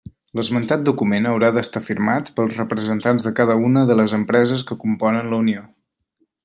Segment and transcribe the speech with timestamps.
[0.37, 5.35] L'esmentat document haurà d'estar firmat pels representants de cada una de les empreses que componen
[5.35, 5.67] la unió.